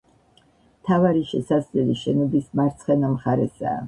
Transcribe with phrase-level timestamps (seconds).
[0.77, 3.77] მთავარი შესასვლელი შენობის მარცხენა მხარესაა.